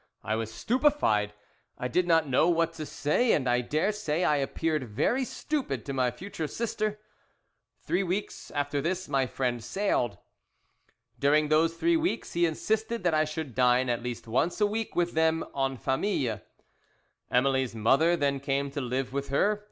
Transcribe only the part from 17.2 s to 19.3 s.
"Emily's mother then came to live with